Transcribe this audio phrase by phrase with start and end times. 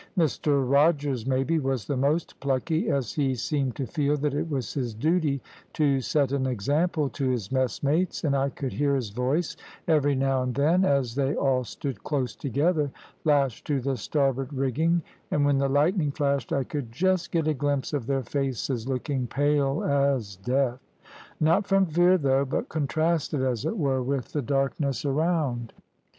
[0.17, 4.73] Mr Rogers, maybe, was the most plucky, as he seemed to feel that it was
[4.73, 5.39] his duty
[5.73, 9.55] to set an example to his messmates; and I could hear his voice
[9.87, 12.89] every now and then, as they all stood close together,
[13.25, 17.53] lashed to the starboard rigging, and when the lightning flashed I could just get a
[17.53, 20.79] glimpse of their faces, looking pale as death
[21.39, 25.73] not from fear, though, but contrasted, as it were, with the darkness around.